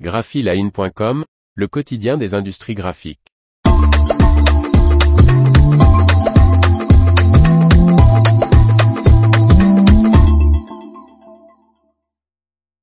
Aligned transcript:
graphiline.com, 0.00 1.24
le 1.54 1.68
quotidien 1.68 2.16
des 2.16 2.34
industries 2.34 2.74
graphiques. 2.74 3.20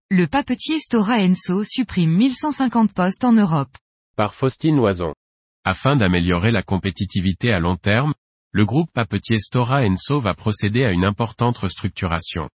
Le 0.10 0.26
papetier 0.28 0.80
Stora 0.80 1.18
Enso 1.20 1.64
supprime 1.66 2.12
1150 2.12 2.94
postes 2.94 3.24
en 3.26 3.34
Europe. 3.34 3.76
Par 4.16 4.34
Faustine 4.34 4.78
Loison. 4.78 5.14
Afin 5.66 5.96
d'améliorer 5.98 6.52
la 6.52 6.64
compétitivité 6.64 7.52
à 7.52 7.60
long 7.60 7.76
terme, 7.76 8.14
le 8.52 8.66
groupe 8.66 8.92
papetier 8.94 9.38
Stora 9.40 9.84
Enso 9.84 10.20
va 10.20 10.34
procéder 10.34 10.86
à 10.86 10.92
une 10.92 11.06
importante 11.06 11.58
restructuration. 11.58 12.50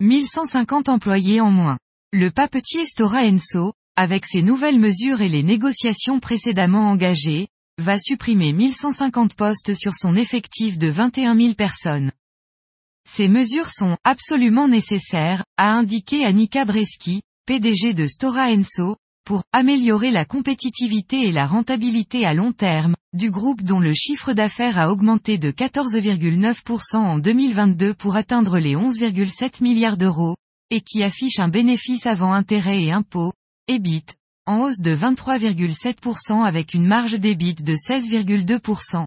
1150 0.00 0.88
employés 0.88 1.40
en 1.40 1.50
moins. 1.50 1.78
Le 2.12 2.30
papetier 2.30 2.84
Stora 2.86 3.22
Enso, 3.22 3.72
avec 4.00 4.24
ses 4.24 4.40
nouvelles 4.40 4.78
mesures 4.78 5.20
et 5.20 5.28
les 5.28 5.42
négociations 5.42 6.20
précédemment 6.20 6.88
engagées, 6.88 7.48
va 7.76 8.00
supprimer 8.00 8.54
1150 8.54 9.34
postes 9.34 9.74
sur 9.74 9.94
son 9.94 10.16
effectif 10.16 10.78
de 10.78 10.88
21 10.88 11.36
000 11.36 11.52
personnes. 11.52 12.10
Ces 13.06 13.28
mesures 13.28 13.68
sont 13.68 13.98
absolument 14.02 14.68
nécessaires, 14.68 15.44
a 15.58 15.74
indiqué 15.74 16.24
Annika 16.24 16.64
Breski, 16.64 17.20
PDG 17.44 17.92
de 17.92 18.06
Stora 18.06 18.50
Enso, 18.50 18.96
pour 19.26 19.42
améliorer 19.52 20.10
la 20.10 20.24
compétitivité 20.24 21.26
et 21.26 21.32
la 21.32 21.46
rentabilité 21.46 22.24
à 22.24 22.32
long 22.32 22.52
terme, 22.52 22.96
du 23.12 23.30
groupe 23.30 23.60
dont 23.62 23.80
le 23.80 23.92
chiffre 23.92 24.32
d'affaires 24.32 24.78
a 24.78 24.90
augmenté 24.90 25.36
de 25.36 25.50
14,9% 25.50 26.96
en 26.96 27.18
2022 27.18 27.92
pour 27.92 28.16
atteindre 28.16 28.58
les 28.58 28.76
11,7 28.76 29.62
milliards 29.62 29.98
d'euros, 29.98 30.36
et 30.70 30.80
qui 30.80 31.02
affiche 31.02 31.38
un 31.38 31.48
bénéfice 31.48 32.06
avant 32.06 32.32
intérêts 32.32 32.82
et 32.82 32.92
impôts, 32.92 33.34
EBIT, 33.70 34.16
en 34.46 34.62
hausse 34.62 34.80
de 34.80 34.96
23,7% 34.96 36.44
avec 36.44 36.74
une 36.74 36.88
marge 36.88 37.12
d'EBIT 37.20 37.62
de 37.62 37.74
16,2%. 37.74 39.06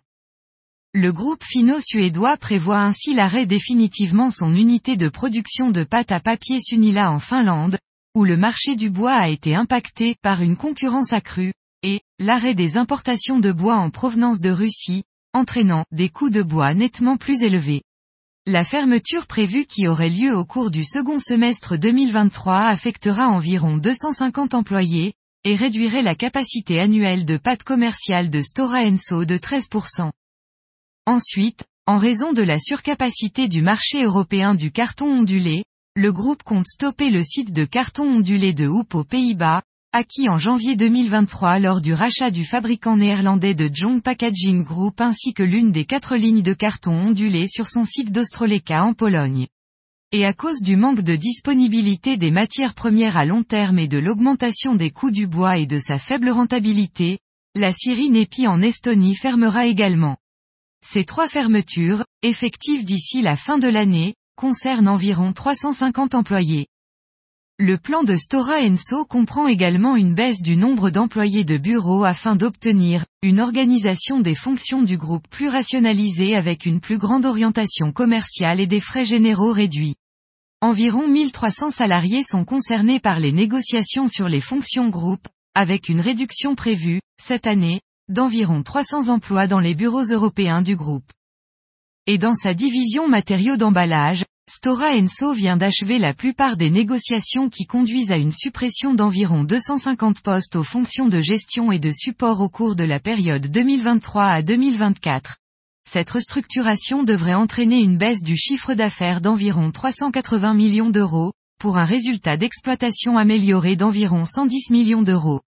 Le 0.93 1.11
groupe 1.11 1.43
finno-suédois 1.43 2.37
prévoit 2.37 2.79
ainsi 2.79 3.13
l'arrêt 3.13 3.45
définitivement 3.45 4.31
son 4.31 4.55
unité 4.55 4.95
de 4.95 5.09
production 5.09 5.69
de 5.69 5.83
pâte 5.83 6.13
à 6.13 6.21
papier 6.21 6.61
Sunila 6.61 7.11
en 7.11 7.19
Finlande, 7.19 7.77
où 8.15 8.23
le 8.23 8.37
marché 8.37 8.77
du 8.77 8.89
bois 8.89 9.15
a 9.15 9.27
été 9.27 9.53
impacté 9.53 10.15
par 10.21 10.41
une 10.41 10.55
concurrence 10.55 11.11
accrue, 11.11 11.51
et 11.81 11.99
l'arrêt 12.17 12.55
des 12.55 12.77
importations 12.77 13.41
de 13.41 13.51
bois 13.51 13.75
en 13.75 13.89
provenance 13.89 14.39
de 14.39 14.51
Russie, 14.51 15.03
entraînant 15.33 15.83
des 15.91 16.07
coûts 16.07 16.29
de 16.29 16.41
bois 16.41 16.73
nettement 16.73 17.17
plus 17.17 17.43
élevés. 17.43 17.81
La 18.45 18.65
fermeture 18.65 19.25
prévue 19.25 19.65
qui 19.65 19.87
aurait 19.87 20.09
lieu 20.09 20.35
au 20.35 20.43
cours 20.43 20.69
du 20.69 20.83
second 20.83 21.17
semestre 21.17 21.77
2023 21.77 22.65
affectera 22.65 23.29
environ 23.29 23.77
250 23.77 24.53
employés, 24.53 25.13
et 25.45 25.55
réduirait 25.55 26.01
la 26.01 26.15
capacité 26.15 26.77
annuelle 26.81 27.23
de 27.23 27.37
pâte 27.37 27.63
commerciale 27.63 28.29
de 28.29 28.41
Stora 28.41 28.81
Enso 28.81 29.23
de 29.23 29.37
13%. 29.37 30.11
Ensuite, 31.05 31.63
en 31.85 31.97
raison 31.97 32.33
de 32.33 32.41
la 32.41 32.59
surcapacité 32.59 33.47
du 33.47 33.61
marché 33.61 34.03
européen 34.03 34.55
du 34.55 34.73
carton 34.73 35.05
ondulé, 35.05 35.63
le 35.95 36.11
groupe 36.11 36.43
compte 36.43 36.67
stopper 36.67 37.11
le 37.11 37.23
site 37.23 37.53
de 37.53 37.63
carton 37.63 38.17
ondulé 38.17 38.51
de 38.51 38.67
Hoop 38.67 38.93
aux 38.93 39.05
Pays-Bas, 39.05 39.61
acquis 39.95 40.27
en 40.27 40.37
janvier 40.37 40.75
2023 40.75 41.59
lors 41.59 41.79
du 41.79 41.93
rachat 41.93 42.31
du 42.31 42.45
fabricant 42.45 42.97
néerlandais 42.97 43.53
de 43.53 43.69
Jong 43.71 44.01
Packaging 44.01 44.63
Group 44.63 44.99
ainsi 44.99 45.35
que 45.35 45.43
l'une 45.43 45.71
des 45.71 45.85
quatre 45.85 46.15
lignes 46.15 46.41
de 46.41 46.53
carton 46.53 46.93
ondulé 46.93 47.47
sur 47.47 47.67
son 47.67 47.85
site 47.85 48.11
d'Ostroleka 48.11 48.83
en 48.83 48.95
Pologne. 48.95 49.45
Et 50.11 50.25
à 50.25 50.33
cause 50.33 50.61
du 50.63 50.77
manque 50.77 51.01
de 51.01 51.15
disponibilité 51.15 52.17
des 52.17 52.31
matières 52.31 52.73
premières 52.73 53.17
à 53.17 53.25
long 53.25 53.43
terme 53.43 53.77
et 53.77 53.87
de 53.87 53.99
l'augmentation 53.99 54.73
des 54.73 54.89
coûts 54.89 55.11
du 55.11 55.27
bois 55.27 55.59
et 55.59 55.67
de 55.67 55.77
sa 55.77 55.99
faible 55.99 56.31
rentabilité, 56.31 57.19
la 57.53 57.71
Syrie 57.71 58.09
Nepi 58.09 58.47
en 58.47 58.63
Estonie 58.63 59.15
fermera 59.15 59.67
également. 59.67 60.17
Ces 60.83 61.05
trois 61.05 61.27
fermetures, 61.27 62.03
effectives 62.23 62.83
d'ici 62.83 63.21
la 63.21 63.35
fin 63.35 63.59
de 63.59 63.67
l'année, 63.67 64.15
concernent 64.35 64.87
environ 64.87 65.33
350 65.33 66.15
employés. 66.15 66.65
Le 67.59 67.77
plan 67.77 68.03
de 68.03 68.15
Stora 68.15 68.61
Enso 68.61 69.05
comprend 69.05 69.47
également 69.47 69.95
une 69.95 70.15
baisse 70.15 70.41
du 70.41 70.55
nombre 70.55 70.89
d'employés 70.89 71.43
de 71.43 71.57
bureau 71.57 72.03
afin 72.03 72.35
d'obtenir 72.35 73.05
une 73.21 73.39
organisation 73.39 74.21
des 74.21 74.33
fonctions 74.33 74.81
du 74.81 74.97
groupe 74.97 75.27
plus 75.29 75.49
rationalisée 75.49 76.35
avec 76.35 76.65
une 76.65 76.79
plus 76.79 76.97
grande 76.97 77.25
orientation 77.25 77.91
commerciale 77.91 78.59
et 78.59 78.65
des 78.65 78.79
frais 78.79 79.05
généraux 79.05 79.51
réduits. 79.51 79.97
Environ 80.61 81.07
1300 81.07 81.69
salariés 81.69 82.23
sont 82.23 82.43
concernés 82.43 82.99
par 82.99 83.19
les 83.19 83.31
négociations 83.31 84.07
sur 84.07 84.27
les 84.27 84.41
fonctions 84.41 84.89
groupe, 84.89 85.27
avec 85.53 85.89
une 85.89 86.01
réduction 86.01 86.55
prévue, 86.55 87.01
cette 87.21 87.45
année, 87.45 87.81
d'environ 88.09 88.63
300 88.63 89.09
emplois 89.09 89.45
dans 89.45 89.59
les 89.59 89.75
bureaux 89.75 90.05
européens 90.05 90.63
du 90.63 90.75
groupe. 90.75 91.11
Et 92.07 92.17
dans 92.17 92.33
sa 92.33 92.55
division 92.55 93.07
matériaux 93.07 93.57
d'emballage, 93.57 94.25
Stora 94.55 94.91
Enso 94.91 95.33
vient 95.33 95.57
d'achever 95.57 95.97
la 95.97 96.13
plupart 96.13 96.57
des 96.57 96.69
négociations 96.69 97.49
qui 97.49 97.65
conduisent 97.65 98.11
à 98.11 98.17
une 98.17 98.31
suppression 98.31 98.93
d'environ 98.93 99.43
250 99.43 100.21
postes 100.21 100.55
aux 100.55 100.63
fonctions 100.63 101.09
de 101.09 101.19
gestion 101.21 101.71
et 101.71 101.79
de 101.79 101.91
support 101.91 102.39
au 102.39 102.49
cours 102.49 102.75
de 102.75 102.83
la 102.83 102.99
période 102.99 103.47
2023 103.47 104.25
à 104.25 104.43
2024. 104.43 105.37
Cette 105.89 106.11
restructuration 106.11 107.01
devrait 107.01 107.33
entraîner 107.33 107.79
une 107.79 107.97
baisse 107.97 108.21
du 108.21 108.37
chiffre 108.37 108.75
d'affaires 108.75 109.21
d'environ 109.21 109.71
380 109.71 110.53
millions 110.53 110.91
d'euros, 110.91 111.33
pour 111.59 111.79
un 111.79 111.85
résultat 111.85 112.37
d'exploitation 112.37 113.17
amélioré 113.17 113.75
d'environ 113.75 114.23
110 114.23 114.69
millions 114.69 115.01
d'euros. 115.01 115.41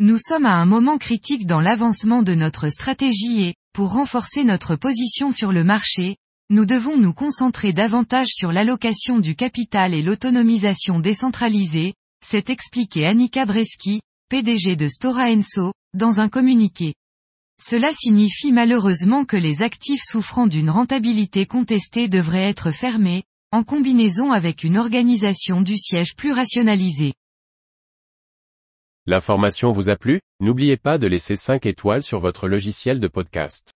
Nous 0.00 0.18
sommes 0.18 0.46
à 0.46 0.56
un 0.56 0.66
moment 0.66 0.98
critique 0.98 1.46
dans 1.46 1.60
l'avancement 1.60 2.24
de 2.24 2.34
notre 2.34 2.68
stratégie 2.68 3.42
et, 3.42 3.54
pour 3.72 3.92
renforcer 3.92 4.42
notre 4.42 4.74
position 4.74 5.30
sur 5.30 5.52
le 5.52 5.62
marché, 5.62 6.16
nous 6.50 6.64
devons 6.64 6.96
nous 6.96 7.12
concentrer 7.12 7.74
davantage 7.74 8.28
sur 8.28 8.52
l'allocation 8.52 9.18
du 9.18 9.36
capital 9.36 9.92
et 9.92 10.00
l'autonomisation 10.00 10.98
décentralisée, 10.98 11.92
s'est 12.24 12.44
expliqué 12.48 13.04
Annika 13.04 13.44
Breski, 13.44 14.00
PDG 14.30 14.74
de 14.74 14.88
Stora 14.88 15.30
Enso, 15.30 15.72
dans 15.92 16.20
un 16.20 16.30
communiqué. 16.30 16.94
Cela 17.60 17.92
signifie 17.92 18.50
malheureusement 18.50 19.26
que 19.26 19.36
les 19.36 19.60
actifs 19.60 20.02
souffrant 20.04 20.46
d'une 20.46 20.70
rentabilité 20.70 21.44
contestée 21.44 22.08
devraient 22.08 22.48
être 22.48 22.70
fermés, 22.70 23.24
en 23.52 23.62
combinaison 23.62 24.32
avec 24.32 24.64
une 24.64 24.78
organisation 24.78 25.60
du 25.60 25.76
siège 25.76 26.14
plus 26.16 26.32
rationalisée. 26.32 27.12
L'information 29.06 29.72
vous 29.72 29.88
a 29.88 29.96
plu? 29.96 30.20
N'oubliez 30.40 30.76
pas 30.76 30.98
de 30.98 31.06
laisser 31.06 31.36
5 31.36 31.66
étoiles 31.66 32.02
sur 32.02 32.20
votre 32.20 32.48
logiciel 32.48 33.00
de 33.00 33.08
podcast. 33.08 33.72